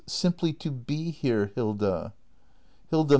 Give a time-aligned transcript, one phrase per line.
[0.07, 2.11] Simply to b e here, Hilda!
[2.89, 3.09] Hilda.